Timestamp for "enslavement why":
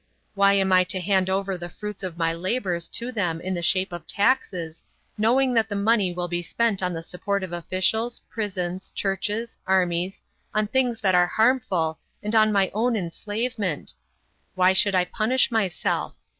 12.95-14.73